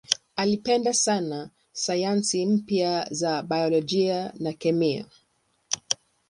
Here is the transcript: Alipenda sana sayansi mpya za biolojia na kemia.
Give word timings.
Alipenda 0.35 0.93
sana 0.93 1.49
sayansi 1.71 2.45
mpya 2.45 3.07
za 3.11 3.43
biolojia 3.43 4.33
na 4.39 4.53
kemia. 4.53 5.05